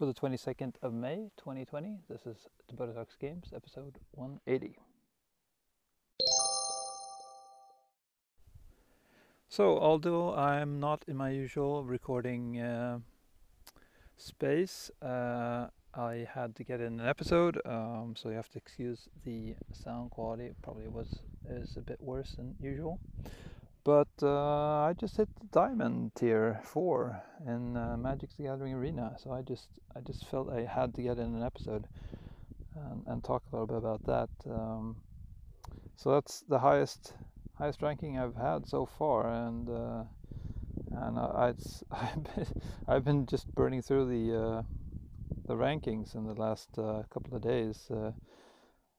for 0.00 0.06
the 0.06 0.14
22nd 0.14 0.76
of 0.80 0.94
May 0.94 1.28
2020. 1.36 1.98
This 2.08 2.24
is 2.24 2.48
Dakota 2.70 2.94
Talks 2.94 3.16
Games, 3.16 3.52
episode 3.54 3.98
180. 4.12 4.78
So, 9.50 9.78
although 9.78 10.34
I'm 10.34 10.80
not 10.80 11.04
in 11.06 11.18
my 11.18 11.28
usual 11.28 11.84
recording 11.84 12.58
uh, 12.58 13.00
space, 14.16 14.90
uh, 15.02 15.66
I 15.92 16.26
had 16.32 16.56
to 16.56 16.64
get 16.64 16.80
in 16.80 16.98
an 16.98 17.06
episode, 17.06 17.60
um, 17.66 18.14
so 18.16 18.30
you 18.30 18.36
have 18.36 18.48
to 18.52 18.56
excuse 18.56 19.06
the 19.26 19.54
sound 19.74 20.12
quality. 20.12 20.46
It 20.46 20.56
Probably 20.62 20.88
was 20.88 21.18
is 21.46 21.76
a 21.76 21.82
bit 21.82 22.00
worse 22.00 22.36
than 22.36 22.54
usual 22.58 22.98
but 23.84 24.08
uh, 24.22 24.82
I 24.82 24.94
just 24.98 25.16
hit 25.16 25.28
the 25.40 25.46
diamond 25.52 26.12
tier 26.14 26.60
four 26.64 27.22
in 27.46 27.76
uh, 27.76 27.96
Magic 27.96 28.30
the 28.36 28.44
Gathering 28.44 28.74
Arena, 28.74 29.16
so 29.18 29.32
I 29.32 29.42
just 29.42 29.68
I 29.96 30.00
just 30.00 30.26
felt 30.26 30.50
I 30.50 30.62
had 30.64 30.94
to 30.94 31.02
get 31.02 31.18
in 31.18 31.34
an 31.34 31.42
episode 31.42 31.86
and, 32.74 33.02
and 33.06 33.24
talk 33.24 33.42
a 33.52 33.56
little 33.56 33.66
bit 33.66 33.76
about 33.76 34.04
that. 34.06 34.30
Um, 34.50 34.96
so 35.96 36.12
that's 36.12 36.40
the 36.48 36.58
highest 36.58 37.14
highest 37.58 37.82
ranking 37.82 38.18
I've 38.18 38.36
had 38.36 38.66
so 38.66 38.86
far, 38.86 39.30
and 39.30 39.68
uh, 39.68 40.04
and 40.92 41.18
I, 41.18 41.54
I've 41.90 42.24
been, 42.24 42.46
I've 42.88 43.04
been 43.04 43.26
just 43.26 43.54
burning 43.54 43.82
through 43.82 44.06
the 44.06 44.38
uh, 44.38 44.62
the 45.46 45.54
rankings 45.54 46.14
in 46.14 46.26
the 46.26 46.34
last 46.34 46.68
uh, 46.78 47.02
couple 47.12 47.34
of 47.34 47.42
days. 47.42 47.90
Uh, 47.90 48.12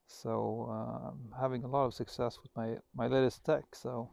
so 0.06 0.68
um, 0.70 1.32
having 1.40 1.64
a 1.64 1.68
lot 1.68 1.86
of 1.86 1.94
success 1.94 2.38
with 2.42 2.50
my 2.56 2.76
my 2.94 3.06
latest 3.06 3.44
deck. 3.44 3.64
So 3.74 4.10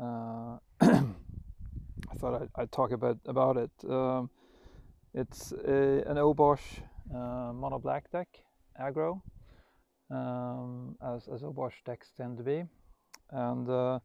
uh, 0.00 0.58
I 0.80 2.14
thought 2.18 2.42
I'd, 2.42 2.48
I'd, 2.56 2.72
talk 2.72 2.92
about 2.92 3.18
about 3.26 3.56
it. 3.56 3.70
Um, 3.88 4.30
it's 5.12 5.52
a, 5.52 6.02
an 6.06 6.16
Obosh 6.16 6.80
uh, 7.14 7.52
mono 7.52 7.78
black 7.78 8.10
deck, 8.10 8.28
aggro, 8.80 9.20
um, 10.10 10.96
as 11.02 11.28
as 11.28 11.42
Obosh 11.42 11.74
decks 11.84 12.10
tend 12.16 12.38
to 12.38 12.44
be, 12.44 12.64
and 13.30 13.68
uh, 13.68 13.98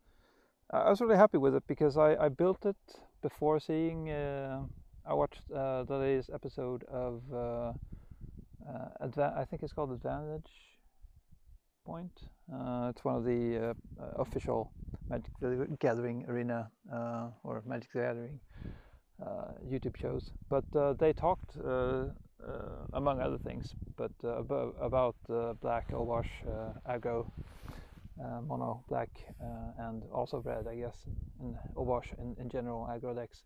I 0.71 0.89
was 0.89 1.01
really 1.01 1.17
happy 1.17 1.37
with 1.37 1.55
it 1.55 1.63
because 1.67 1.97
I, 1.97 2.15
I 2.15 2.29
built 2.29 2.65
it 2.65 2.77
before 3.21 3.59
seeing. 3.59 4.09
Uh, 4.09 4.63
I 5.05 5.13
watched 5.13 5.41
uh, 5.51 5.83
the 5.85 5.97
latest 5.97 6.29
episode 6.31 6.83
of 6.83 7.23
uh, 7.33 7.73
I 9.01 9.45
think 9.45 9.63
it's 9.63 9.73
called 9.73 9.91
Advantage 9.91 10.51
Point. 11.85 12.29
It's 12.89 13.03
one 13.03 13.15
of 13.15 13.23
the 13.23 13.75
official 14.17 14.71
Magic 15.09 15.31
the 15.39 15.67
Gathering 15.79 16.25
arena 16.29 16.69
uh, 16.93 17.29
or 17.43 17.63
Magic 17.65 17.91
the 17.93 17.99
Gathering 17.99 18.39
uh, 19.21 19.51
YouTube 19.67 19.97
shows. 19.97 20.31
But 20.49 20.65
uh, 20.75 20.93
they 20.93 21.13
talked, 21.13 21.57
among 22.93 23.19
other 23.21 23.37
things, 23.37 23.75
but 23.97 24.11
about, 24.23 25.15
black 25.61 25.91
Obosh 25.91 26.29
aggro. 26.87 27.25
Uh, 28.19 28.41
mono 28.41 28.83
black 28.89 29.07
uh, 29.41 29.87
and 29.87 30.03
also 30.13 30.41
red 30.43 30.67
I 30.67 30.75
guess 30.75 31.05
Obosh 31.77 32.07
in, 32.19 32.35
in 32.37 32.49
general 32.49 32.85
aggro 32.91 33.15
decks 33.15 33.43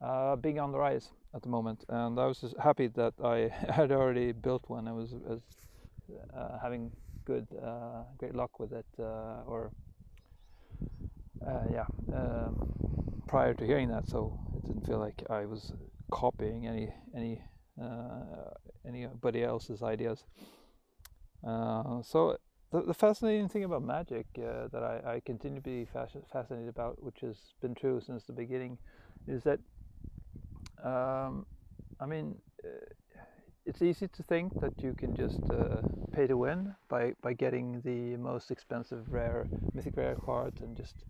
uh, 0.00 0.36
being 0.36 0.60
on 0.60 0.70
the 0.70 0.78
rise 0.78 1.10
at 1.34 1.42
the 1.42 1.48
moment 1.48 1.84
and 1.88 2.20
I 2.20 2.26
was 2.26 2.54
happy 2.62 2.86
that 2.86 3.14
I 3.24 3.48
had 3.72 3.90
already 3.90 4.30
built 4.30 4.62
one 4.68 4.86
I 4.86 4.92
was, 4.92 5.14
was 5.26 5.40
having 6.62 6.92
good 7.24 7.46
great 8.18 8.34
luck 8.34 8.58
with 8.58 8.72
it 8.72 8.86
or 8.98 9.72
uh, 11.46 11.64
yeah, 11.72 11.86
um, 12.14 12.72
prior 13.26 13.54
to 13.54 13.66
hearing 13.66 13.88
that, 13.88 14.08
so 14.08 14.38
it 14.56 14.64
didn't 14.64 14.86
feel 14.86 14.98
like 14.98 15.22
I 15.28 15.44
was 15.44 15.72
copying 16.10 16.66
any 16.66 16.92
any 17.16 17.42
uh, 17.82 18.50
anybody 18.86 19.42
else's 19.42 19.82
ideas. 19.82 20.24
Uh, 21.46 22.02
so 22.02 22.36
the, 22.70 22.82
the, 22.82 22.94
fascinating 22.94 23.48
thing 23.48 23.64
about 23.64 23.82
magic 23.82 24.26
uh, 24.38 24.68
that 24.72 24.84
I, 24.84 25.14
I, 25.14 25.20
continue 25.26 25.56
to 25.56 25.62
be 25.62 25.84
fascinated 25.84 26.68
about, 26.68 27.02
which 27.02 27.18
has 27.22 27.36
been 27.60 27.74
true 27.74 28.00
since 28.00 28.22
the 28.22 28.32
beginning, 28.32 28.78
is 29.26 29.42
that 29.42 29.58
um, 30.84 31.44
I 31.98 32.06
mean 32.06 32.36
uh, 32.64 32.68
it's 33.64 33.82
easy 33.82 34.08
to 34.08 34.22
think 34.22 34.60
that 34.60 34.82
you 34.82 34.94
can 34.94 35.14
just 35.14 35.40
uh, 35.50 35.82
pay 36.12 36.26
to 36.26 36.36
win 36.36 36.74
by, 36.88 37.12
by 37.22 37.32
getting 37.32 37.80
the 37.84 38.16
most 38.16 38.50
expensive 38.50 39.12
rare 39.12 39.46
mythic 39.72 39.96
rare 39.96 40.16
cards 40.16 40.60
and 40.60 40.76
just 40.76 41.04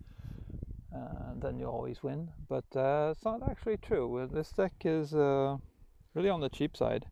uh, 0.95 1.33
then 1.37 1.59
you 1.59 1.67
always 1.67 2.03
win. 2.03 2.29
But 2.49 2.65
uh, 2.77 3.13
it's 3.13 3.25
not 3.25 3.43
actually 3.49 3.79
true. 3.79 4.29
This 4.31 4.51
deck 4.51 4.75
is 4.85 5.15
uh, 5.15 5.57
really 6.15 6.29
on 6.29 6.41
the 6.41 6.51
cheap 6.51 6.77
side. 6.77 7.07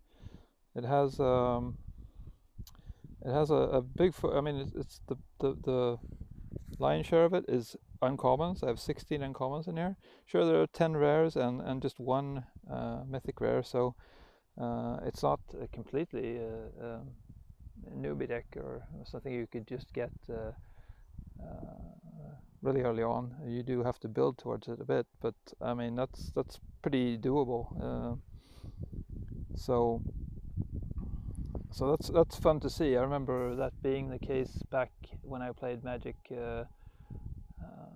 It 0.74 0.84
has 0.84 1.18
um, 1.18 1.78
it 3.24 3.32
has 3.32 3.50
a, 3.50 3.54
a 3.54 3.82
big. 3.82 4.14
I 4.22 4.40
mean, 4.40 4.56
it's, 4.56 4.74
it's, 4.74 5.00
the, 5.08 5.16
the 5.40 5.56
the 5.64 5.98
lion's 6.78 7.06
share 7.06 7.24
of 7.24 7.32
it 7.32 7.46
is 7.48 7.74
uncommons. 8.02 8.62
I 8.62 8.68
have 8.68 8.80
16 8.80 9.20
uncommons 9.20 9.66
in 9.66 9.76
here. 9.76 9.96
Sure, 10.26 10.44
there 10.44 10.60
are 10.60 10.66
10 10.66 10.96
rares 10.96 11.36
and 11.36 11.60
and 11.60 11.80
just 11.82 11.98
one 11.98 12.44
uh, 12.70 13.02
mythic 13.08 13.40
rare. 13.40 13.62
So 13.62 13.94
it's 15.04 15.22
not 15.22 15.40
completely 15.72 16.38
uh, 16.38 16.86
um, 16.86 17.10
a 17.86 17.96
newbie 17.96 18.28
deck 18.28 18.46
or 18.56 18.82
something 19.04 19.32
you 19.32 19.46
could 19.46 19.66
just 19.66 19.92
get 19.92 20.10
really 22.62 22.82
early 22.82 23.02
on. 23.02 23.34
You 23.46 23.62
do 23.62 23.82
have 23.82 23.98
to 24.00 24.08
build 24.08 24.38
towards 24.38 24.68
it 24.68 24.80
a 24.80 24.84
bit, 24.84 25.06
but 25.20 25.34
I 25.60 25.74
mean 25.74 25.96
that's 25.96 26.30
that's 26.34 26.60
pretty 26.82 27.18
doable. 27.18 27.66
Uh, 27.80 28.16
so 29.56 30.02
so 31.70 31.90
that's 31.90 32.08
that's 32.08 32.36
fun 32.36 32.60
to 32.60 32.70
see. 32.70 32.96
I 32.96 33.02
remember 33.02 33.54
that 33.56 33.72
being 33.82 34.10
the 34.10 34.18
case 34.18 34.62
back 34.70 34.90
when 35.22 35.42
I 35.42 35.52
played 35.52 35.84
Magic, 35.84 36.16
uh, 36.30 36.64
uh, 37.62 37.90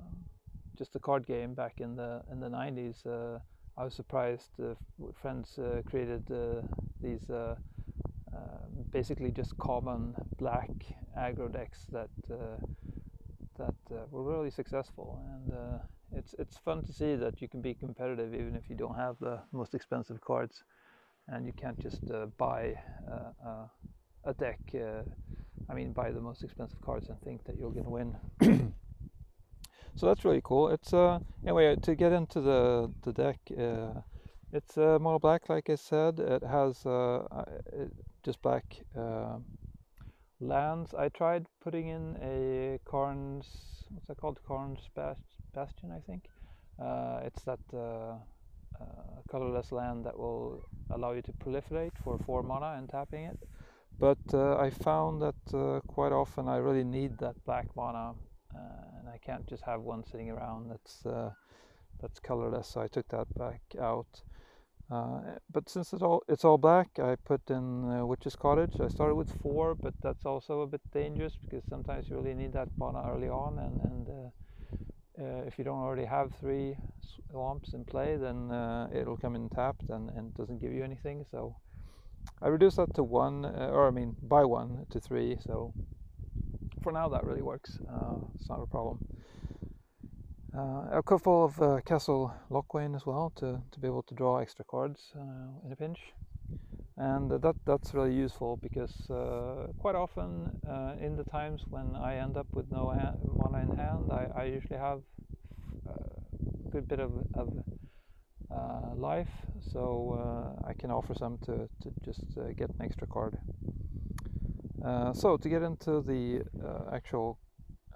just 0.78 0.96
a 0.96 0.98
card 0.98 1.26
game 1.26 1.54
back 1.54 1.80
in 1.80 1.96
the 1.96 2.22
in 2.30 2.40
the 2.40 2.48
90s. 2.48 3.04
Uh, 3.06 3.38
I 3.76 3.84
was 3.84 3.94
surprised 3.94 4.50
uh, 4.62 4.74
friends 5.20 5.58
uh, 5.58 5.82
created 5.84 6.24
these 7.00 7.30
basically 8.90 9.30
just 9.30 9.56
common 9.58 10.14
black 10.38 10.70
aggro 11.18 11.52
decks 11.52 11.86
that 11.90 12.10
that 13.58 13.74
uh, 13.92 14.04
were 14.10 14.22
really 14.22 14.50
successful. 14.50 15.20
And 15.32 15.52
uh, 15.52 15.78
it's 16.12 16.34
it's 16.38 16.56
fun 16.58 16.84
to 16.84 16.92
see 16.92 17.14
that 17.16 17.40
you 17.40 17.48
can 17.48 17.60
be 17.60 17.74
competitive 17.74 18.34
even 18.34 18.54
if 18.54 18.68
you 18.68 18.76
don't 18.76 18.96
have 18.96 19.16
the 19.20 19.40
most 19.52 19.74
expensive 19.74 20.20
cards. 20.20 20.64
And 21.28 21.46
you 21.46 21.52
can't 21.52 21.78
just 21.78 22.10
uh, 22.10 22.26
buy 22.36 22.74
uh, 23.10 23.48
uh, 23.48 23.66
a 24.24 24.34
deck 24.34 24.60
uh, 24.74 25.02
I 25.70 25.74
mean 25.74 25.92
buy 25.92 26.10
the 26.10 26.20
most 26.20 26.44
expensive 26.44 26.80
cards 26.82 27.08
and 27.08 27.20
think 27.22 27.44
that 27.44 27.56
you're 27.56 27.70
gonna 27.70 27.90
win 27.90 28.16
so 29.96 30.06
that's 30.06 30.24
really 30.24 30.42
cool 30.42 30.68
it's 30.68 30.92
anyway 31.42 31.76
to 31.76 31.94
get 31.94 32.12
into 32.12 32.40
the 32.40 32.90
the 33.02 33.12
deck 33.12 33.38
it's 34.52 34.76
mono 34.76 35.18
black 35.18 35.48
like 35.48 35.68
I 35.70 35.74
said 35.74 36.20
it 36.20 36.42
has 36.42 36.84
it, 36.86 37.90
just 38.22 38.40
black 38.42 38.64
lands. 40.40 40.94
I 40.94 41.08
tried 41.08 41.46
putting 41.62 41.88
in 41.88 42.16
a 42.22 42.78
Karn's, 42.88 43.46
what's 43.90 44.06
that 44.06 44.18
called? 44.18 44.38
Karn's 44.46 44.88
Bastion, 44.94 45.90
I 45.92 46.00
think. 46.00 46.24
Uh, 46.80 47.20
it's 47.24 47.42
that 47.44 47.60
uh, 47.72 48.16
uh, 48.80 48.84
colorless 49.30 49.72
land 49.72 50.04
that 50.06 50.18
will 50.18 50.64
allow 50.90 51.12
you 51.12 51.22
to 51.22 51.32
proliferate 51.32 51.92
for 52.02 52.18
4 52.18 52.42
mana 52.42 52.74
and 52.76 52.88
tapping 52.88 53.24
it. 53.24 53.38
But 53.98 54.18
uh, 54.32 54.56
I 54.56 54.70
found 54.70 55.22
that 55.22 55.54
uh, 55.54 55.80
quite 55.86 56.12
often 56.12 56.48
I 56.48 56.56
really 56.56 56.84
need 56.84 57.18
that 57.18 57.36
black 57.44 57.68
mana 57.76 58.10
uh, 58.10 58.14
and 58.98 59.08
I 59.08 59.18
can't 59.18 59.46
just 59.46 59.62
have 59.64 59.82
one 59.82 60.04
sitting 60.04 60.30
around 60.30 60.70
that's, 60.70 61.02
that's 62.00 62.20
colorless, 62.20 62.68
so 62.68 62.80
I 62.80 62.88
took 62.88 63.08
that 63.08 63.26
back 63.34 63.60
out. 63.80 64.22
Uh, 64.90 65.20
but 65.50 65.68
since 65.68 65.92
it's 65.92 66.02
all 66.02 66.22
it's 66.28 66.44
all 66.44 66.58
black, 66.58 66.98
I 66.98 67.16
put 67.16 67.40
in 67.48 67.90
uh, 67.90 68.04
Witch's 68.04 68.36
Cottage. 68.36 68.74
I 68.80 68.88
started 68.88 69.14
with 69.14 69.32
four, 69.42 69.74
but 69.74 69.94
that's 70.02 70.26
also 70.26 70.60
a 70.60 70.66
bit 70.66 70.82
dangerous 70.92 71.36
because 71.36 71.64
sometimes 71.70 72.08
you 72.08 72.16
really 72.16 72.34
need 72.34 72.52
that 72.52 72.68
mana 72.76 73.02
early 73.10 73.28
on, 73.28 73.58
and, 73.58 73.80
and 73.80 74.08
uh, 74.08 75.22
uh 75.24 75.42
if 75.46 75.58
you 75.58 75.64
don't 75.64 75.78
already 75.78 76.04
have 76.04 76.32
three 76.34 76.76
swamps 77.30 77.72
in 77.72 77.84
play, 77.84 78.16
then 78.16 78.50
uh, 78.50 78.88
it'll 78.92 79.16
come 79.16 79.34
in 79.34 79.48
tapped 79.48 79.88
and, 79.88 80.10
and 80.10 80.34
doesn't 80.34 80.60
give 80.60 80.72
you 80.72 80.84
anything. 80.84 81.24
So 81.30 81.56
I 82.42 82.48
reduced 82.48 82.76
that 82.76 82.92
to 82.94 83.02
one, 83.02 83.46
uh, 83.46 83.70
or 83.72 83.88
I 83.88 83.90
mean 83.90 84.16
by 84.22 84.44
one 84.44 84.84
to 84.90 85.00
three. 85.00 85.38
So 85.46 85.72
for 86.84 86.92
now 86.92 87.08
that 87.08 87.24
really 87.24 87.42
works. 87.42 87.78
it's 88.34 88.48
not 88.48 88.60
a 88.60 88.66
problem. 88.66 88.98
Uh, 90.56 90.98
a 91.00 91.02
couple 91.02 91.44
of 91.46 91.60
uh, 91.60 91.80
Castle 91.84 92.32
Locthwain 92.50 92.94
as 92.94 93.04
well 93.06 93.32
to, 93.36 93.60
to 93.72 93.80
be 93.80 93.88
able 93.88 94.02
to 94.04 94.14
draw 94.14 94.38
extra 94.38 94.64
cards 94.66 95.00
uh, 95.16 95.66
in 95.66 95.72
a 95.72 95.76
pinch. 95.76 95.98
And 96.96 97.28
that 97.30 97.56
that's 97.66 97.92
really 97.94 98.14
useful 98.14 98.56
because 98.62 99.10
uh, 99.10 99.66
quite 99.80 99.96
often 99.96 100.30
uh, 100.68 100.94
in 101.00 101.16
the 101.16 101.24
times 101.24 101.62
when 101.70 101.96
I 101.96 102.18
end 102.18 102.36
up 102.36 102.46
with 102.52 102.70
no 102.70 102.82
mana 103.38 103.62
in 103.66 103.76
hand, 103.76 104.12
I, 104.12 104.42
I 104.42 104.44
usually 104.44 104.78
have 104.78 105.00
a 105.88 106.70
good 106.70 106.86
bit 106.86 107.00
of, 107.00 107.12
of 107.34 107.48
uh, 108.50 108.94
life, 108.94 109.34
so 109.72 109.82
uh, 110.20 110.68
I 110.70 110.74
can 110.74 110.90
offer 110.90 111.14
some 111.14 111.38
to, 111.46 111.68
to 111.82 111.88
just 112.04 112.22
uh, 112.38 112.52
get 112.56 112.68
an 112.70 112.80
extra 112.80 113.08
card. 113.08 113.38
Uh, 114.84 115.12
so 115.14 115.36
to 115.36 115.48
get 115.48 115.62
into 115.62 116.02
the 116.02 116.42
uh, 116.62 116.94
actual 116.94 117.38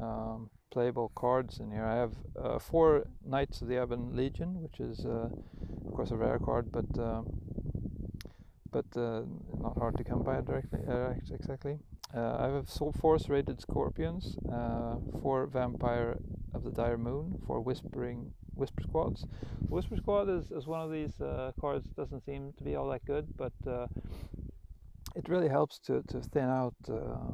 um, 0.00 0.48
playable 0.70 1.12
cards 1.14 1.60
in 1.60 1.70
here, 1.70 1.84
I 1.84 1.96
have 1.96 2.12
uh, 2.42 2.58
four 2.58 3.06
Knights 3.26 3.60
of 3.60 3.68
the 3.68 3.82
Ebon 3.82 4.16
Legion, 4.16 4.62
which 4.62 4.80
is 4.80 5.04
of 5.04 5.32
course 5.94 6.10
a 6.10 6.16
rare 6.16 6.38
card, 6.38 6.72
but 6.72 6.86
but 8.70 8.86
not 8.96 9.76
hard 9.78 9.96
to 9.96 10.04
come 10.04 10.22
by 10.22 10.40
directly 10.40 10.80
exactly. 11.32 11.78
I 12.14 12.46
have 12.46 12.68
four 13.00 13.18
serrated 13.18 13.60
Scorpions, 13.60 14.36
four 15.20 15.46
Vampire 15.46 16.18
of 16.54 16.64
the 16.64 16.70
Dire 16.70 16.98
Moon, 16.98 17.38
four 17.46 17.60
Whispering 17.60 18.32
Whisper 18.54 18.82
Squads. 18.82 19.26
Whisper 19.68 19.96
Squad 19.96 20.28
is, 20.28 20.50
is 20.50 20.66
one 20.66 20.80
of 20.80 20.90
these 20.90 21.20
uh, 21.20 21.52
cards 21.60 21.88
doesn't 21.90 22.24
seem 22.24 22.52
to 22.56 22.64
be 22.64 22.74
all 22.74 22.88
that 22.88 23.04
good, 23.04 23.26
but 23.36 23.52
uh, 23.66 23.86
it 25.18 25.28
really 25.28 25.48
helps 25.48 25.78
to, 25.80 26.02
to 26.08 26.20
thin 26.20 26.48
out 26.60 26.74
uh, 26.88 27.32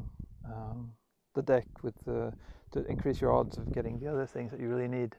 um, 0.53 0.91
the 1.35 1.41
deck 1.41 1.67
with 1.83 1.93
to 2.05 2.85
increase 2.89 3.21
your 3.21 3.31
odds 3.31 3.57
of 3.57 3.71
getting 3.73 3.99
the 3.99 4.07
other 4.07 4.25
things 4.25 4.51
that 4.51 4.59
you 4.59 4.67
really 4.67 4.87
need. 4.87 5.15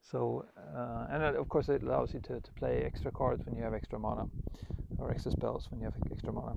So, 0.00 0.46
uh, 0.76 1.06
and 1.10 1.22
of 1.22 1.48
course, 1.48 1.68
it 1.68 1.82
allows 1.82 2.14
you 2.14 2.20
to, 2.20 2.40
to 2.40 2.52
play 2.52 2.82
extra 2.84 3.10
cards 3.10 3.44
when 3.44 3.56
you 3.56 3.62
have 3.62 3.74
extra 3.74 3.98
mana, 3.98 4.26
or 4.98 5.10
extra 5.10 5.32
spells 5.32 5.66
when 5.70 5.80
you 5.80 5.86
have 5.86 5.94
extra 6.10 6.32
mana. 6.32 6.56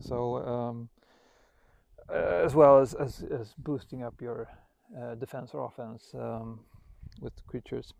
So, 0.00 0.36
um, 0.54 0.88
uh, 2.08 2.44
as 2.44 2.54
well 2.54 2.80
as, 2.80 2.94
as, 2.94 3.24
as 3.30 3.54
boosting 3.58 4.02
up 4.02 4.20
your 4.20 4.48
uh, 5.00 5.14
defense 5.14 5.50
or 5.54 5.64
offense 5.64 6.10
um, 6.14 6.60
with 7.20 7.32
creatures. 7.46 7.94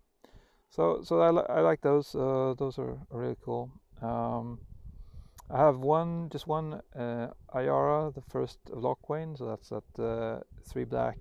So 0.70 1.00
so 1.02 1.20
I, 1.20 1.30
li 1.30 1.42
I 1.48 1.60
like 1.60 1.80
those. 1.80 2.14
Uh, 2.14 2.54
those 2.56 2.78
are, 2.78 2.96
really 3.10 3.36
cool. 3.44 3.70
Um, 4.02 4.58
I 5.52 5.58
have 5.58 5.78
one, 5.78 6.28
just 6.30 6.46
one 6.46 6.80
uh, 6.96 7.28
Ayara, 7.54 8.14
the 8.14 8.20
first 8.20 8.58
of 8.72 8.78
Locthwain. 8.78 9.36
So 9.36 9.46
that's 9.46 9.68
that 9.70 10.02
uh, 10.02 10.40
three 10.68 10.84
black, 10.84 11.18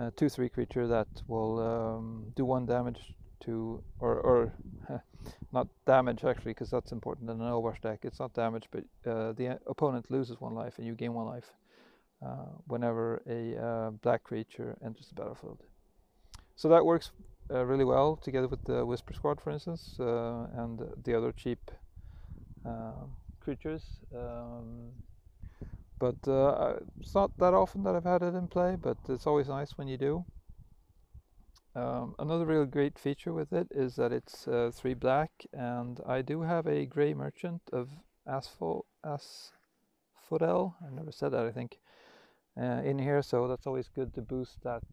uh, 0.00 0.10
two 0.16 0.28
three 0.28 0.48
creature 0.48 0.86
that 0.86 1.08
will 1.26 1.58
um, 1.58 2.32
do 2.36 2.44
one 2.44 2.64
damage 2.64 3.14
to, 3.44 3.82
or 3.98 4.20
or 4.20 4.52
not 5.52 5.66
damage 5.84 6.24
actually, 6.24 6.52
because 6.52 6.70
that's 6.70 6.92
important 6.92 7.28
in 7.28 7.40
an 7.40 7.50
Obosh 7.50 7.80
deck. 7.80 8.00
It's 8.02 8.20
not 8.20 8.34
damage, 8.34 8.68
but 8.70 8.84
uh, 9.04 9.32
the 9.32 9.58
opponent 9.66 10.10
loses 10.10 10.40
one 10.40 10.54
life 10.54 10.74
and 10.78 10.86
you 10.86 10.94
gain 10.94 11.12
one 11.12 11.26
life 11.26 11.50
uh, 12.24 12.46
whenever 12.68 13.20
a 13.28 13.56
uh, 13.56 13.90
black 13.90 14.22
creature 14.22 14.76
enters 14.84 15.08
the 15.08 15.14
battlefield. 15.14 15.60
So 16.54 16.68
that 16.68 16.86
works 16.86 17.10
really 17.50 17.84
well 17.84 18.14
together 18.16 18.46
with 18.46 18.62
the 18.64 18.86
Whisper 18.86 19.12
Squad, 19.12 19.40
for 19.40 19.50
instance, 19.50 19.96
and 19.98 20.80
the 21.02 21.14
other 21.14 21.32
cheap 21.32 21.58
creatures. 23.44 23.82
Um, 24.14 24.92
but 25.98 26.16
uh, 26.28 26.74
it's 27.00 27.14
not 27.14 27.30
that 27.38 27.54
often 27.54 27.84
that 27.84 27.94
I've 27.94 28.04
had 28.04 28.22
it 28.22 28.34
in 28.34 28.48
play, 28.48 28.76
but 28.80 28.96
it's 29.08 29.26
always 29.26 29.48
nice 29.48 29.78
when 29.78 29.88
you 29.88 29.96
do. 29.96 30.24
Um, 31.76 32.14
another 32.18 32.46
really 32.46 32.66
great 32.66 32.98
feature 32.98 33.32
with 33.32 33.52
it 33.52 33.68
is 33.70 33.96
that 33.96 34.12
it's 34.12 34.46
uh, 34.46 34.70
three 34.72 34.94
black, 34.94 35.30
and 35.52 36.00
I 36.06 36.22
do 36.22 36.42
have 36.42 36.66
a 36.66 36.86
grey 36.86 37.14
merchant 37.14 37.62
of 37.72 37.90
Asphalt, 38.26 38.86
Asphodel. 39.04 40.76
I 40.84 40.94
never 40.94 41.12
said 41.12 41.32
that, 41.32 41.46
I 41.46 41.50
think, 41.50 41.78
uh, 42.60 42.82
in 42.84 42.98
here, 42.98 43.22
so 43.22 43.48
that's 43.48 43.66
always 43.66 43.88
good 43.88 44.14
to 44.14 44.22
boost 44.22 44.62
that 44.62 44.84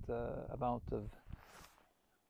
amount 0.51 0.83
of 0.91 1.03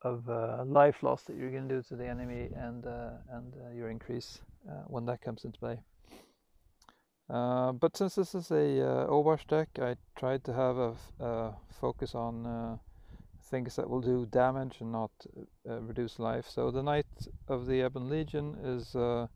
of 0.04 0.28
uh, 0.30 0.64
life 0.66 1.04
loss 1.04 1.24
that 1.24 1.36
you're 1.36 1.52
going 1.52 1.68
to 1.68 1.76
do 1.76 1.84
to 1.84 1.96
the 1.96 2.08
enemy 2.08 2.50
and 2.56 2.86
uh, 2.86 3.12
and 3.32 3.54
uh, 3.56 3.72
your 3.72 3.90
increase 3.90 4.42
uh, 4.70 4.84
when 4.88 5.06
that 5.06 5.22
comes 5.22 5.44
into 5.46 5.60
play. 5.60 5.80
Uh, 7.32 7.72
but 7.72 7.96
since 7.96 8.16
this 8.16 8.36
is 8.36 8.52
a 8.52 8.86
uh, 8.86 9.38
deck, 9.48 9.70
I 9.80 9.96
tried 10.18 10.44
to 10.44 10.54
have 10.54 10.78
a, 11.20 11.54
focus 11.80 12.14
on 12.14 12.46
uh, 12.46 12.78
things 13.50 13.76
that 13.78 13.90
will 13.90 14.02
do 14.02 14.28
damage 14.30 14.78
and 14.82 14.92
not 14.92 15.12
uh, 15.68 15.80
reduce 15.80 16.20
life. 16.20 16.46
So 16.50 16.72
the 16.72 16.84
Knight 16.84 17.08
of 17.48 17.68
the 17.68 17.86
Ebon 17.86 18.10
Legion 18.10 18.58
is 18.64 18.96
uh, 18.96 19.28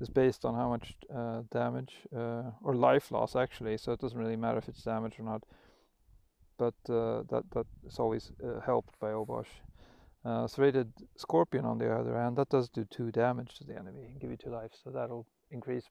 is 0.00 0.08
based 0.10 0.44
on 0.44 0.54
how 0.54 0.68
much 0.68 0.94
damage 1.50 1.94
or 2.12 2.74
life 2.74 3.10
loss 3.10 3.34
actually. 3.34 3.78
So 3.78 3.92
it 3.92 4.00
doesn't 4.00 4.18
really 4.18 4.36
matter 4.36 4.58
if 4.58 4.68
it's 4.68 4.84
damage 4.84 5.18
or 5.18 5.24
not. 5.24 5.42
But 6.58 6.74
that 6.86 7.44
that 7.54 7.66
is 7.86 7.98
always 7.98 8.30
helped 8.64 9.00
by 9.00 9.08
Obosh. 9.08 9.52
Uh, 10.24 10.46
serrated 10.46 10.92
Scorpion 11.16 11.64
on 11.64 11.78
the 11.78 11.90
other 11.90 12.14
hand, 12.14 12.36
that 12.36 12.48
does 12.50 12.68
do 12.68 12.84
2 12.84 13.12
damage 13.12 13.54
to 13.54 13.64
the 13.64 13.74
enemy 13.74 14.04
and 14.04 14.20
give 14.20 14.30
you 14.30 14.36
2 14.36 14.50
life, 14.50 14.72
so 14.82 14.90
that'll 14.90 15.26
increase 15.50 15.88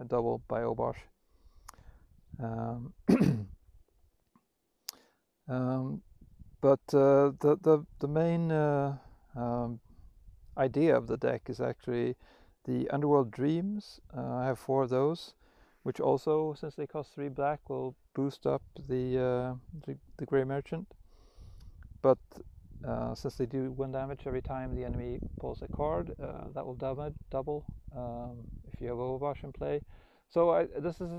a 0.00 0.04
double 0.04 0.42
by 0.48 0.62
Obosh. 0.62 0.96
Um, 2.42 2.94
um, 5.48 6.02
but 6.60 6.80
uh, 6.92 7.32
the, 7.40 7.58
the, 7.60 7.84
the 8.00 8.08
main 8.08 8.50
uh, 8.50 8.96
um, 9.36 9.80
idea 10.56 10.96
of 10.96 11.06
the 11.06 11.16
deck 11.16 11.42
is 11.48 11.60
actually 11.60 12.16
the 12.64 12.88
Underworld 12.90 13.30
Dreams. 13.30 14.00
Uh, 14.16 14.36
I 14.36 14.46
have 14.46 14.58
four 14.58 14.84
of 14.84 14.90
those, 14.90 15.34
which 15.82 16.00
also, 16.00 16.54
since 16.58 16.74
they 16.74 16.86
cost 16.86 17.14
3 17.14 17.28
black, 17.28 17.68
will 17.68 17.94
boost 18.14 18.46
up 18.46 18.62
the, 18.88 19.18
uh, 19.18 19.54
the, 19.86 19.96
the 20.16 20.26
Grey 20.26 20.44
Merchant. 20.44 20.86
But 22.02 22.18
uh, 22.86 23.14
since 23.14 23.34
they 23.34 23.46
do 23.46 23.70
one 23.72 23.92
damage 23.92 24.20
every 24.26 24.42
time 24.42 24.74
the 24.74 24.84
enemy 24.84 25.20
pulls 25.38 25.62
a 25.62 25.68
card, 25.68 26.14
uh, 26.22 26.48
that 26.54 26.64
will 26.64 26.74
double, 26.74 27.14
double 27.30 27.64
um, 27.96 28.38
you 28.80 28.88
have 28.88 28.98
Obosh 28.98 29.44
in 29.44 29.52
play. 29.52 29.80
So 30.28 30.50
I, 30.50 30.66
this 30.78 31.00
is 31.00 31.10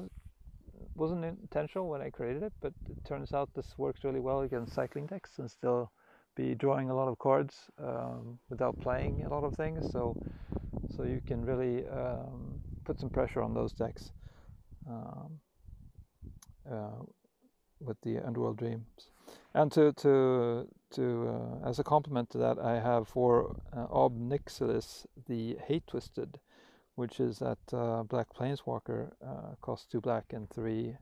wasn't 0.96 1.24
intentional 1.24 1.88
when 1.90 2.02
I 2.02 2.10
created 2.10 2.44
it, 2.44 2.54
but 2.62 2.74
it 2.90 3.06
turns 3.06 3.34
out 3.34 3.50
this 3.56 3.78
works 3.78 4.04
really 4.04 4.20
well 4.20 4.42
against 4.42 4.74
cycling 4.74 5.06
decks 5.06 5.32
and 5.38 5.50
still 5.50 5.92
be 6.36 6.56
drawing 6.56 6.90
a 6.90 6.96
lot 6.96 7.08
of 7.08 7.20
cards 7.20 7.56
um, 7.80 8.40
without 8.50 8.80
playing 8.80 9.24
a 9.26 9.30
lot 9.30 9.44
of 9.44 9.56
things. 9.56 9.92
So 9.92 10.16
so 10.96 11.04
you 11.04 11.22
can 11.26 11.46
really 11.46 11.88
um, 11.88 12.60
put 12.86 13.00
some 13.00 13.10
pressure 13.10 13.42
on 13.42 13.54
those 13.54 13.74
decks 13.74 14.12
um, 14.90 15.40
uh, 16.70 17.04
with 17.80 17.98
the 18.02 18.20
Underworld 18.20 18.58
Dreams. 18.58 19.12
And 19.54 19.72
to 19.74 19.94
to 19.94 20.68
to 20.92 21.04
uh, 21.64 21.70
as 21.70 21.80
a 21.80 21.84
complement 21.84 22.30
to 22.32 22.38
that, 22.40 22.60
I 22.60 22.80
have 22.80 23.08
for 23.08 23.56
uh, 23.76 23.88
Ob 23.90 24.18
Nixilis 24.18 25.06
the 25.28 25.58
Hate 25.68 25.88
Twisted, 25.88 26.40
which 27.02 27.20
is 27.20 27.40
that 27.40 27.58
uh, 27.74 28.04
black 28.04 28.28
planeswalker 28.32 29.10
uh, 29.26 29.56
costs 29.60 29.88
two 29.92 30.00
black 30.00 30.26
and 30.34 30.48
three 30.52 30.96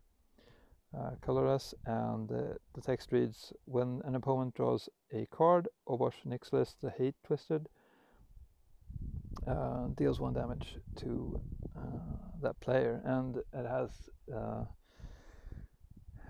uh, 0.97 1.11
colorless, 1.21 1.73
and 1.85 2.31
uh, 2.31 2.53
the 2.73 2.79
text 2.81 3.11
reads: 3.11 3.51
When 3.65 4.01
an 4.05 4.15
opponent 4.15 4.55
draws 4.55 4.87
a 5.11 5.25
card, 5.25 5.67
Obosh 5.89 6.25
Nixilis 6.25 6.75
the 6.81 6.89
Hate 6.89 7.15
Twisted 7.25 7.67
uh, 9.45 9.87
deals 9.97 10.21
one 10.21 10.33
damage 10.33 10.77
to 11.01 11.41
that 12.41 12.57
player, 12.61 13.01
and 13.03 13.35
it 13.35 13.67
has 13.67 14.09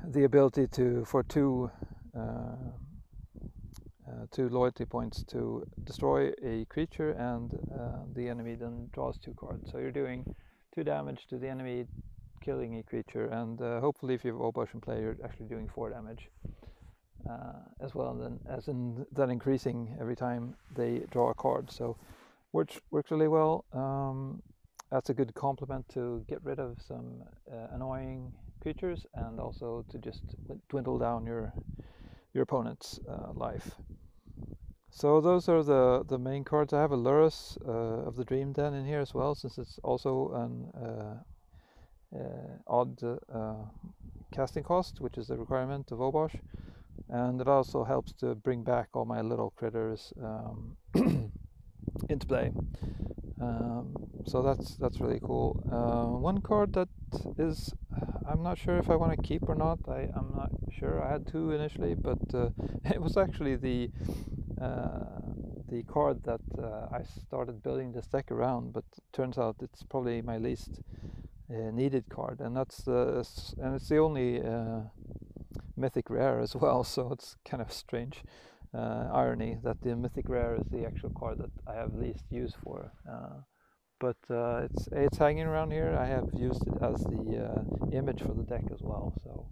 the 0.04 0.24
ability 0.24 0.66
to 0.66 1.06
for 1.06 1.22
two 1.22 1.70
uh, 4.10 4.26
two 4.32 4.50
loyalty 4.50 4.86
points 4.86 5.24
to 5.24 5.66
destroy 5.84 6.32
a 6.44 6.66
creature 6.66 7.12
and 7.12 7.54
uh, 7.80 8.00
the 8.16 8.28
enemy 8.28 8.56
then 8.56 8.90
draws 8.94 9.18
two 9.18 9.34
cards. 9.34 9.72
So 9.72 9.78
you're 9.78 9.92
doing 9.92 10.36
two 10.74 10.84
damage 10.84 11.28
to 11.30 11.38
the 11.38 11.48
enemy 11.48 11.86
killing 12.42 12.80
a 12.80 12.84
creature 12.84 13.26
and 13.26 13.62
uh, 13.62 13.80
hopefully 13.82 14.14
if 14.14 14.24
you 14.24 14.32
have 14.32 14.42
Obosh 14.42 14.74
in 14.74 14.82
play 14.82 15.02
you're 15.02 15.18
actually 15.24 15.48
doing 15.48 15.68
four 15.68 15.90
damage 15.90 16.30
uh, 17.30 17.60
as 17.82 17.94
well 17.94 18.14
then 18.16 18.40
as 18.50 18.70
in 18.70 19.06
that 19.12 19.30
increasing 19.30 19.98
every 20.00 20.16
time 20.16 20.56
they 20.74 21.04
draw 21.12 21.32
a 21.32 21.34
card 21.34 21.70
so 21.70 21.98
works 22.54 22.80
works 22.92 23.12
really 23.12 23.28
well 23.28 23.66
um, 23.74 24.42
that's 24.90 25.10
a 25.10 25.14
good 25.14 25.34
complement 25.36 25.86
to 25.90 26.24
get 26.30 26.40
rid 26.44 26.60
of 26.60 26.78
some 26.88 27.22
uh, 27.52 27.68
annoying 27.74 28.32
creatures 28.62 29.06
and 29.16 29.38
also 29.38 29.86
to 29.90 29.98
just 29.98 30.24
dwindle 30.70 30.98
down 30.98 31.26
your 31.26 31.54
your 32.34 32.44
opponent's 32.44 33.00
uh, 33.10 33.32
life. 33.34 33.76
So 34.92 35.22
those 35.22 35.48
are 35.48 35.64
the, 35.64 36.04
the 36.08 36.18
main 36.18 36.44
cards. 36.44 36.74
I 36.74 36.82
have 36.82 36.92
a 36.92 36.98
Lurrus 36.98 37.58
uh, 37.68 38.08
of 38.08 38.16
the 38.16 38.26
Dream 38.26 38.54
Den 38.54 38.74
in 38.74 38.86
here 38.86 39.00
as 39.00 39.14
well, 39.14 39.36
since 39.36 39.58
it's 39.58 39.80
also 39.84 40.32
an 40.34 40.82
uh, 40.82 41.16
uh 42.16 42.58
odd 42.68 43.02
uh, 43.04 43.54
casting 44.34 44.64
cost, 44.64 45.00
which 45.00 45.18
is 45.18 45.30
a 45.30 45.36
requirement 45.36 45.92
of 45.92 46.00
Obosh. 46.00 46.36
And 47.08 47.40
it 47.40 47.48
also 47.48 47.84
helps 47.84 48.14
to 48.14 48.36
bring 48.36 48.64
back 48.64 48.90
all 48.94 49.06
my 49.06 49.22
little 49.22 49.52
critters 49.52 50.14
um, 50.24 50.76
into 52.10 52.28
play. 52.28 52.52
Um, 53.42 53.96
so 54.26 54.42
that's 54.42 54.76
that's 54.76 55.00
really 55.00 55.20
cool. 55.24 55.64
Uh, 55.72 56.20
one 56.20 56.42
card 56.42 56.74
that 56.74 56.90
is 57.38 57.74
I'm 58.30 58.44
not 58.44 58.60
sure 58.60 58.78
if 58.78 58.90
I 58.90 58.96
want 58.96 59.16
to 59.16 59.28
keep 59.28 59.50
or 59.50 59.56
not. 59.56 59.80
I, 59.88 60.10
I'm 60.16 60.32
not 60.36 60.52
sure. 60.72 61.04
I 61.04 61.12
had 61.12 61.26
two 61.26 61.52
initially, 61.52 61.96
but 61.96 62.20
uh, 62.34 62.50
it 62.86 63.02
was 63.02 63.18
actually 63.18 63.56
the 63.56 63.90
the 64.60 65.84
card 65.84 66.24
that 66.24 66.42
uh, 66.58 66.88
I 66.92 67.04
started 67.04 67.62
building 67.64 67.92
this 67.92 68.08
deck 68.08 68.32
around, 68.32 68.74
but 68.74 68.84
turns 69.14 69.38
out 69.38 69.58
it's 69.62 69.84
probably 69.84 70.22
my 70.22 70.38
least 70.38 70.82
uh, 71.52 71.72
needed 71.72 72.06
card, 72.10 72.40
and 72.42 72.56
that's 72.56 72.88
uh, 72.88 73.24
and 73.62 73.76
it's 73.76 73.90
the 73.90 73.98
only 73.98 74.42
uh, 74.42 74.82
mythic 75.76 76.10
rare 76.10 76.40
as 76.40 76.56
well. 76.62 76.84
So 76.84 77.12
it's 77.12 77.36
kind 77.46 77.62
of 77.62 77.72
strange 77.72 78.24
uh, 78.74 79.10
irony 79.14 79.58
that 79.64 79.82
the 79.82 79.96
mythic 79.96 80.30
rare 80.30 80.56
is 80.56 80.68
the 80.72 80.86
actual 80.86 81.12
card 81.12 81.40
that 81.40 81.52
I 81.68 81.76
have 81.76 81.94
least 81.96 82.26
use 82.30 82.54
for. 82.64 82.92
Uh, 83.10 83.42
but 84.00 84.18
uh, 84.30 84.68
it's 84.70 84.88
it's 84.92 85.18
hanging 85.18 85.46
around 85.46 85.72
here. 85.72 85.98
I 86.00 86.06
have 86.06 86.30
used 86.34 86.66
it 86.68 86.82
as 86.82 87.04
the 87.04 87.52
uh, 87.52 87.88
image 87.92 88.22
for 88.22 88.34
the 88.34 88.44
deck 88.44 88.64
as 88.72 88.82
well, 88.82 89.14
so 89.24 89.46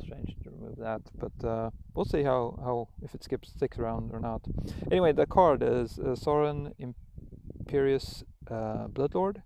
uh, 0.00 0.04
strange 0.04 0.36
to 0.42 0.50
remove 0.50 0.76
that. 0.78 1.02
But 1.18 1.46
uh, 1.46 1.70
we'll 1.94 2.04
see 2.04 2.22
how, 2.22 2.58
how 2.62 2.88
if 3.02 3.14
it 3.14 3.24
skips 3.24 3.50
sticks 3.50 3.78
around 3.78 4.10
or 4.12 4.20
not. 4.20 4.42
Anyway, 4.90 5.12
the 5.12 5.26
card 5.26 5.62
is 5.62 5.98
uh, 5.98 6.14
Sorin 6.14 6.74
Imperious 6.78 8.24
uh, 8.50 8.88
Bloodlord, 8.88 9.42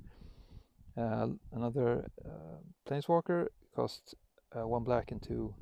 another 0.97 2.07
Planeswalker. 2.89 3.47
Costs 3.75 4.15
one 4.53 4.85
black 4.85 5.11
and 5.11 5.21
two 5.21 5.53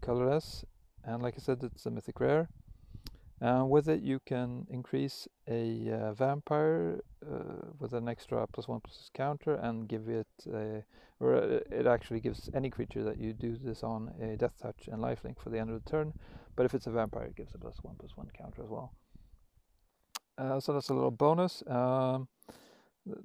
colorless, 0.00 0.64
and 1.04 1.22
like 1.22 1.34
I 1.36 1.40
said, 1.40 1.58
it's 1.62 1.86
a 1.86 1.90
mythic 1.90 2.20
rare. 2.20 2.48
Uh, 3.42 3.64
with 3.64 3.88
it, 3.88 4.02
you 4.02 4.20
can 4.24 4.66
increase 4.70 5.26
a 5.48 5.90
uh, 5.90 6.12
vampire 6.12 7.00
uh, 7.26 7.66
with 7.80 7.92
an 7.92 8.08
extra 8.08 8.46
plus 8.46 8.68
one 8.68 8.80
plus 8.80 9.10
counter 9.14 9.54
and 9.56 9.88
give 9.88 10.08
it, 10.08 10.28
a, 10.54 10.84
or 11.18 11.34
uh, 11.34 11.58
it 11.70 11.86
actually 11.86 12.20
gives 12.20 12.48
any 12.54 12.70
creature 12.70 13.02
that 13.02 13.18
you 13.18 13.32
do 13.32 13.56
this 13.56 13.82
on 13.82 14.12
a 14.20 14.36
deathtouch 14.36 14.86
and 14.86 15.02
lifelink 15.02 15.40
for 15.40 15.50
the 15.50 15.58
end 15.58 15.70
of 15.70 15.82
the 15.82 15.90
turn. 15.90 16.12
But 16.54 16.66
if 16.66 16.74
it's 16.74 16.86
a 16.86 16.92
vampire, 16.92 17.24
it 17.24 17.36
gives 17.36 17.52
a 17.54 17.58
plus 17.58 17.78
one 17.82 17.96
plus 17.98 18.16
one 18.16 18.30
counter 18.38 18.62
as 18.62 18.68
well. 18.68 18.92
Uh, 20.38 20.60
so 20.60 20.72
that's 20.72 20.90
a 20.90 20.94
little 20.94 21.10
bonus. 21.10 21.64
Um, 21.66 22.28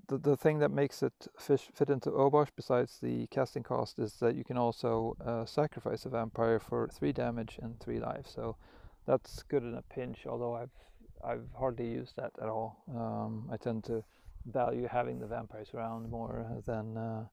the, 0.08 0.18
the 0.18 0.36
thing 0.36 0.58
that 0.60 0.72
makes 0.72 1.04
it 1.04 1.28
fish 1.38 1.68
fit 1.76 1.92
into 1.92 2.10
Obosh 2.10 2.50
besides 2.56 2.98
the 3.04 3.28
casting 3.28 3.62
cost 3.62 4.00
is 4.00 4.14
that 4.14 4.34
you 4.34 4.44
can 4.44 4.58
also 4.58 5.16
uh, 5.24 5.46
sacrifice 5.46 6.06
a 6.06 6.10
vampire 6.10 6.60
for 6.60 6.90
three 6.92 7.12
damage 7.12 7.60
and 7.62 7.80
three 7.80 8.00
life. 8.00 8.26
So 8.28 8.56
that's 9.08 9.44
good 9.44 9.64
in 9.64 9.74
a 9.76 9.82
pinch. 9.94 10.28
Although 10.28 10.56
I've 10.56 10.76
I've 11.24 11.48
hardly 11.58 11.88
used 11.88 12.16
that 12.18 12.32
at 12.42 12.50
all. 12.50 12.84
Um, 12.94 13.50
I 13.52 13.58
tend 13.58 13.84
to 13.86 14.04
value 14.46 14.88
having 14.90 15.20
the 15.20 15.28
vampires 15.28 15.72
around 15.74 16.10
more 16.10 16.62
than 16.66 16.98
uh, 16.98 17.26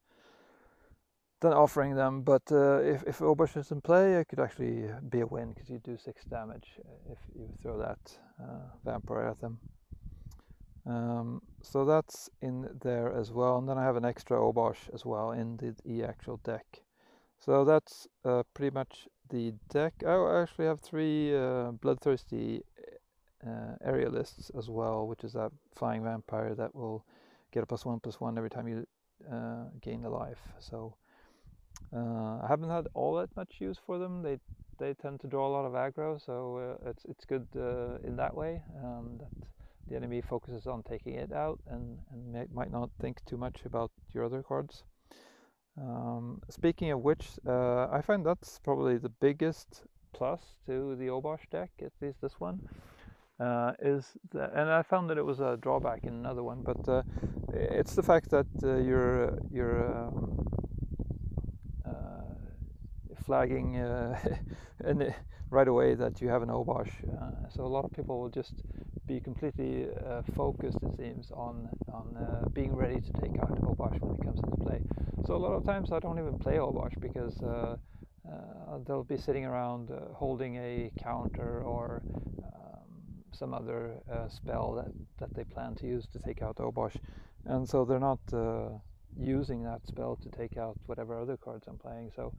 than 1.41 1.53
offering 1.53 1.95
them. 1.95 2.21
But 2.21 2.43
uh, 2.51 2.79
if 2.79 3.03
if 3.03 3.19
Obosh 3.19 3.57
is 3.57 3.71
in 3.71 3.81
play, 3.81 4.15
it 4.15 4.27
could 4.27 4.39
actually 4.39 4.89
be 5.09 5.19
a 5.19 5.27
win 5.27 5.53
because 5.53 5.69
you 5.69 5.79
do 5.79 5.97
six 5.97 6.23
damage 6.25 6.79
if 7.11 7.19
you 7.35 7.47
throw 7.61 7.77
that 7.77 8.17
uh, 8.41 8.67
vampire 8.83 9.27
at 9.27 9.39
them. 9.39 9.59
Um, 10.87 11.41
so 11.63 11.83
that's 11.83 12.29
in 12.41 12.69
there 12.83 13.11
as 13.11 13.31
well, 13.31 13.57
and 13.57 13.67
then 13.67 13.77
I 13.77 13.83
have 13.83 13.95
an 13.95 14.05
extra 14.05 14.37
Obosh 14.37 14.93
as 14.93 15.03
well 15.03 15.31
in 15.31 15.57
the, 15.57 15.75
the 15.83 16.03
actual 16.03 16.37
deck. 16.37 16.83
So 17.39 17.65
that's 17.65 18.07
uh, 18.23 18.43
pretty 18.53 18.73
much 18.73 19.07
the 19.29 19.53
deck. 19.69 19.93
I 20.05 20.41
actually 20.41 20.65
have 20.65 20.79
three 20.81 21.35
uh, 21.35 21.71
Bloodthirsty 21.71 22.63
uh, 23.45 23.75
Aerialists 23.85 24.51
as 24.57 24.69
well, 24.69 25.07
which 25.07 25.23
is 25.23 25.33
that 25.33 25.51
flying 25.75 26.03
vampire 26.03 26.55
that 26.55 26.73
will 26.75 27.05
get 27.51 27.63
a 27.63 27.65
plus 27.65 27.85
one 27.85 27.99
plus 27.99 28.19
one 28.19 28.37
every 28.37 28.49
time 28.49 28.67
you 28.67 28.85
uh, 29.31 29.65
gain 29.81 30.05
a 30.05 30.09
life. 30.09 30.41
So 30.59 30.95
uh, 31.95 32.39
I 32.43 32.45
haven't 32.47 32.69
had 32.69 32.87
all 32.93 33.15
that 33.15 33.35
much 33.35 33.55
use 33.59 33.77
for 33.85 33.97
them. 33.97 34.21
They 34.21 34.39
they 34.77 34.93
tend 34.93 35.21
to 35.21 35.27
draw 35.27 35.47
a 35.47 35.53
lot 35.55 35.65
of 35.65 35.73
aggro, 35.73 36.23
so 36.23 36.77
uh, 36.83 36.89
it's 36.89 37.05
it's 37.05 37.25
good 37.25 37.47
uh, 37.55 37.97
in 38.03 38.15
that 38.17 38.35
way. 38.35 38.61
Um, 38.83 39.17
that 39.19 39.47
the 39.87 39.95
enemy 39.95 40.21
focuses 40.21 40.65
on 40.65 40.83
taking 40.83 41.15
it 41.15 41.31
out 41.31 41.59
and 41.67 41.99
and 42.11 42.31
may, 42.31 42.45
might 42.51 42.71
not 42.71 42.89
think 42.99 43.23
too 43.25 43.37
much 43.37 43.61
about 43.65 43.91
your 44.13 44.25
other 44.25 44.43
cards. 44.43 44.83
Um, 45.77 46.41
speaking 46.49 46.91
of 46.91 47.01
which, 47.01 47.27
uh, 47.47 47.87
I 47.91 48.01
find 48.01 48.25
that's 48.25 48.59
probably 48.59 48.97
the 48.97 49.09
biggest 49.09 49.83
plus 50.13 50.41
to 50.67 50.95
the 50.95 51.07
Obosh 51.07 51.49
deck, 51.51 51.71
at 51.81 51.91
least 52.01 52.21
this 52.21 52.39
one, 52.39 52.61
uh, 53.39 53.73
is 53.81 54.13
the, 54.31 54.49
and 54.57 54.69
I 54.69 54.81
found 54.81 55.09
that 55.09 55.17
it 55.17 55.25
was 55.25 55.41
a 55.41 55.57
drawback 55.61 56.05
in 56.05 56.13
another 56.13 56.43
one, 56.43 56.61
but 56.63 56.87
uh, 56.87 57.03
it's 57.53 57.93
the 57.93 58.03
fact 58.03 58.29
that 58.31 58.47
uh, 58.63 58.77
you're 58.77 59.37
you're 59.51 59.93
um, 59.93 60.47
uh, 61.85 62.21
flagging 63.25 63.75
uh, 63.75 64.17
and 64.85 65.13
right 65.49 65.67
away 65.67 65.95
that 65.95 66.21
you 66.21 66.29
have 66.29 66.41
an 66.41 66.49
Obosh. 66.49 66.91
so 67.49 67.63
a 67.63 67.67
lot 67.67 67.83
of 67.83 67.91
people 67.91 68.21
will 68.21 68.29
just 68.29 68.63
be 69.07 69.19
completely 69.19 69.87
focused, 70.35 70.77
it 70.81 70.95
seems, 70.97 71.31
on 71.31 71.69
on 71.93 72.51
being 72.53 72.75
ready 72.75 72.99
to 73.01 73.11
take 73.21 73.37
out 73.39 73.51
Obosh 73.61 73.99
when 74.01 74.15
it 74.15 74.23
comes 74.23 74.39
into 74.43 74.57
play. 74.57 74.81
So 75.25 75.35
a 75.35 75.41
lot 75.45 75.53
of 75.53 75.63
times 75.65 75.91
I 75.91 75.99
don't 75.99 76.19
even 76.19 76.37
play 76.39 76.57
Obosh 76.57 76.99
because 76.99 77.41
uh, 77.41 77.77
uh, 78.27 78.77
they'll 78.85 79.03
be 79.03 79.17
sitting 79.17 79.45
around 79.45 79.91
uh, 79.91 80.13
holding 80.13 80.55
a 80.57 80.91
counter 81.01 81.61
or 81.61 82.01
some 83.35 83.53
other 83.53 83.95
uh, 84.11 84.27
spell 84.29 84.73
that, 84.73 84.91
that 85.19 85.33
they 85.35 85.43
plan 85.43 85.75
to 85.75 85.85
use 85.85 86.07
to 86.13 86.19
take 86.19 86.41
out 86.41 86.57
Obosh. 86.57 86.95
And 87.45 87.67
so 87.67 87.85
they're 87.85 87.99
not 87.99 88.19
uh, 88.33 88.69
using 89.19 89.63
that 89.63 89.81
spell 89.87 90.17
to 90.23 90.29
take 90.29 90.57
out 90.57 90.77
whatever 90.85 91.19
other 91.19 91.37
cards 91.37 91.65
I'm 91.67 91.77
playing. 91.77 92.11
So 92.15 92.33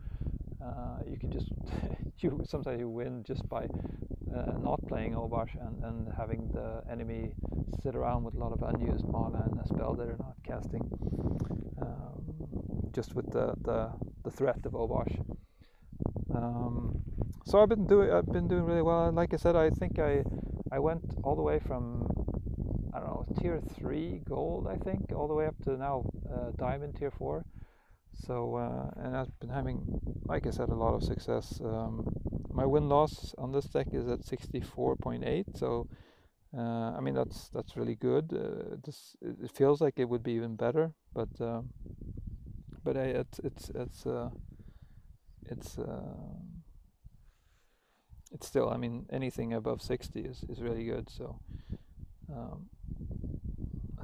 uh, 0.65 0.99
you 1.09 1.17
can 1.19 1.31
just, 1.31 1.53
you 2.19 2.43
sometimes 2.49 2.81
you 2.81 2.89
win 2.89 3.23
just 3.25 3.47
by 3.49 3.67
uh, 4.37 4.59
not 4.59 4.81
playing 4.89 5.15
Obosh 5.15 5.55
and, 5.67 5.85
and 5.85 6.09
having 6.17 6.49
the 6.53 6.83
enemy 6.91 7.31
sit 7.83 7.95
around 7.95 8.25
with 8.25 8.35
a 8.35 8.39
lot 8.39 8.53
of 8.53 8.63
unused 8.63 9.07
mana 9.09 9.43
and 9.51 9.61
a 9.61 9.67
spell 9.67 9.95
they're 9.95 10.17
not 10.19 10.37
casting. 10.45 10.83
Um, 11.81 12.93
just 12.93 13.15
with 13.15 13.31
the, 13.31 13.55
the, 13.63 13.91
the 14.25 14.31
threat 14.31 14.65
of 14.65 14.73
Obosh. 14.73 15.15
Um, 16.35 17.03
so 17.45 17.61
I've 17.61 17.69
been 17.69 17.87
doing 17.87 18.11
I've 18.11 18.27
been 18.27 18.49
doing 18.49 18.65
really 18.65 18.83
well. 18.83 19.07
And 19.07 19.17
like 19.17 19.33
I 19.33 19.37
said, 19.37 19.55
I 19.57 19.71
think 19.71 19.99
I 19.99 20.25
I 20.73 20.79
went 20.79 21.05
all 21.23 21.37
the 21.37 21.43
way 21.43 21.59
from 21.61 22.07
I 22.93 22.99
don't 22.99 23.09
know 23.09 23.27
tier 23.39 23.61
three 23.79 24.21
gold 24.29 24.67
I 24.69 24.77
think 24.77 25.13
all 25.15 25.29
the 25.29 25.35
way 25.35 25.47
up 25.47 25.55
to 25.65 25.77
now 25.77 26.05
uh, 26.33 26.51
diamond 26.59 26.97
tier 26.97 27.11
four. 27.11 27.45
So 28.15 28.57
uh, 28.57 29.05
and 29.05 29.17
I've 29.17 29.39
been 29.41 29.51
having 29.51 29.85
like 30.25 30.47
I 30.47 30.51
said 30.51 30.69
a 30.71 30.75
lot 30.75 30.95
of 30.95 31.03
success. 31.05 31.61
Um, 31.65 32.05
my 32.57 32.67
win 32.67 32.89
loss 32.89 33.35
on 33.39 33.53
this 33.53 33.67
deck 33.67 33.89
is 33.93 34.09
at 34.09 34.21
64.8. 34.21 35.59
So 35.59 35.89
uh, 36.57 36.97
I 36.97 37.01
mean 37.01 37.15
that's 37.15 37.49
that's 37.51 37.77
really 37.77 37.97
good. 37.97 38.33
Uh, 38.33 38.77
this 38.85 39.17
it 39.21 39.53
feels 39.53 39.81
like 39.81 39.95
it 39.99 40.09
would 40.09 40.23
be 40.23 40.33
even 40.33 40.57
better, 40.57 40.93
but 41.15 41.29
um, 41.41 41.71
but 42.83 42.97
I, 42.97 43.05
it's 43.23 43.39
it's 43.41 43.71
it's 43.75 44.07
uh, 44.07 44.31
it's 45.45 45.79
it's 48.33 48.47
still, 48.47 48.69
I 48.69 48.77
mean, 48.77 49.07
anything 49.11 49.55
above 49.55 49.81
60 49.81 50.21
is, 50.21 50.45
is 50.49 50.61
really 50.61 50.85
good. 50.85 51.09
So 51.09 51.39
um, 52.31 52.67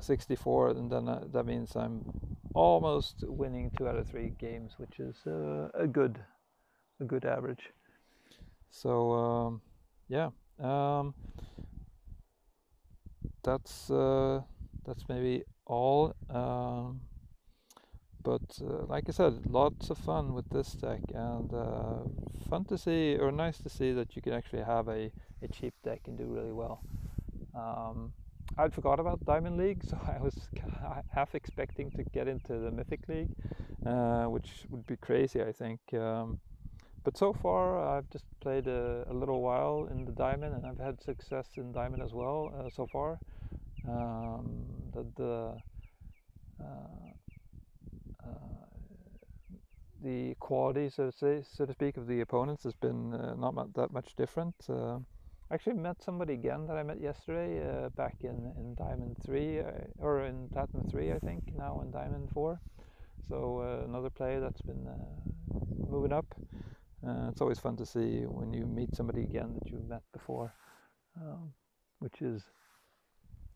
64, 0.00 0.70
and 0.70 0.90
then 0.90 1.08
uh, 1.08 1.24
that 1.32 1.44
means 1.44 1.76
I'm 1.76 2.04
almost 2.54 3.24
winning 3.26 3.70
two 3.76 3.88
out 3.88 3.96
of 3.96 4.08
three 4.08 4.32
games, 4.38 4.72
which 4.78 4.98
is 4.98 5.16
uh, 5.26 5.68
a 5.74 5.86
good 5.86 6.18
a 7.00 7.04
good 7.04 7.24
average. 7.24 7.72
So 8.72 9.12
um, 9.12 9.60
yeah, 10.08 10.30
um, 10.58 11.14
that's 13.44 13.90
uh, 13.90 14.40
that's 14.84 15.08
maybe 15.08 15.44
all. 15.66 16.14
Um, 16.30 17.02
but 18.24 18.42
uh, 18.62 18.86
like 18.86 19.04
I 19.08 19.12
said, 19.12 19.46
lots 19.46 19.90
of 19.90 19.98
fun 19.98 20.32
with 20.32 20.48
this 20.48 20.72
deck 20.72 21.00
and 21.12 21.52
uh, 21.52 21.98
fun 22.48 22.64
to 22.66 22.78
see 22.78 23.16
or 23.16 23.30
nice 23.30 23.58
to 23.58 23.68
see 23.68 23.92
that 23.92 24.14
you 24.16 24.22
can 24.22 24.32
actually 24.32 24.62
have 24.62 24.88
a, 24.88 25.10
a 25.42 25.48
cheap 25.52 25.74
deck 25.84 26.02
and 26.06 26.16
do 26.16 26.24
really 26.24 26.52
well. 26.52 26.82
Um, 27.54 28.12
I'd 28.56 28.72
forgot 28.72 29.00
about 29.00 29.24
Diamond 29.24 29.56
League, 29.56 29.82
so 29.88 29.98
I 30.06 30.22
was 30.22 30.48
half 31.12 31.34
expecting 31.34 31.90
to 31.92 32.04
get 32.04 32.28
into 32.28 32.58
the 32.58 32.70
Mythic 32.70 33.08
League, 33.08 33.30
uh, 33.84 34.24
which 34.26 34.66
would 34.70 34.86
be 34.86 34.96
crazy, 34.96 35.42
I 35.42 35.52
think. 35.52 35.80
Um, 35.94 36.38
but 37.04 37.16
so 37.16 37.32
far, 37.32 37.96
I've 37.96 38.08
just 38.10 38.24
played 38.40 38.66
a, 38.66 39.04
a, 39.08 39.14
little 39.14 39.42
while 39.42 39.88
in 39.90 40.04
the 40.04 40.12
Diamond, 40.12 40.54
and 40.54 40.66
I've 40.66 40.78
had 40.78 41.02
success 41.02 41.48
in 41.56 41.72
Diamond 41.72 42.02
as 42.02 42.12
well 42.12 42.52
uh, 42.58 42.70
so 42.70 42.86
far. 42.86 43.18
Um, 43.88 44.64
the, 44.92 45.06
the 45.16 45.56
uh, 46.62 47.12
the 50.02 50.34
quality, 50.40 50.90
so 50.90 51.10
to 51.10 51.16
say, 51.16 51.42
so 51.42 51.64
to 51.64 51.72
speak, 51.72 51.96
of 51.96 52.06
the 52.06 52.20
opponents 52.20 52.64
has 52.64 52.74
been 52.74 53.14
uh, 53.14 53.34
not 53.34 53.72
that 53.74 53.92
much 53.92 54.14
different. 54.16 54.54
Uh, 54.68 54.96
I 55.50 55.54
actually 55.54 55.74
met 55.74 56.02
somebody 56.02 56.32
again 56.34 56.66
that 56.66 56.76
I 56.76 56.82
met 56.82 57.00
yesterday 57.00 57.62
uh, 57.62 57.90
back 57.90 58.16
in, 58.22 58.52
in 58.56 58.74
Diamond 58.74 59.16
3, 59.24 59.60
uh, 59.60 59.64
or 59.98 60.24
in 60.24 60.48
Platinum 60.48 60.88
3, 60.90 61.12
I 61.12 61.18
think, 61.18 61.44
now 61.56 61.82
in 61.84 61.90
Diamond 61.90 62.30
4. 62.32 62.60
So 63.28 63.60
uh, 63.60 63.84
another 63.84 64.10
player 64.10 64.40
that's 64.40 64.62
been 64.62 64.86
uh, 64.88 65.58
moving 65.88 66.12
up. 66.12 66.26
It's 67.30 67.40
always 67.40 67.58
fun 67.58 67.76
to 67.76 67.86
see 67.86 68.22
when 68.22 68.52
you 68.52 68.66
meet 68.66 68.94
somebody 68.94 69.22
again 69.22 69.54
that 69.54 69.70
you've 69.70 69.88
met 69.88 70.02
before. 70.12 70.54
Um, 71.20 71.52
which 72.02 72.20
is 72.20 72.42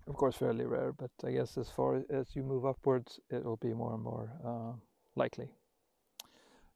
of 0.07 0.15
course 0.15 0.37
fairly 0.37 0.65
rare, 0.65 0.93
but 0.93 1.11
I 1.25 1.33
guess 1.33 1.59
as 1.59 1.69
far 1.69 2.03
as 2.11 2.37
you 2.37 2.43
move 2.45 2.65
upwards, 2.65 3.19
it 3.29 3.45
will 3.45 3.57
be 3.57 3.75
more 3.75 3.95
and 3.95 4.03
more 4.03 4.31
uh, 4.45 4.73
likely. 5.17 5.49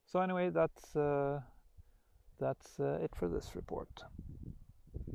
So 0.06 0.20
anyway, 0.20 0.50
that's 0.50 0.96
uh, 0.96 1.40
that's 2.40 2.80
uh, 2.80 2.98
it 3.04 3.12
for 3.14 3.28
this 3.28 3.54
report. 3.54 3.88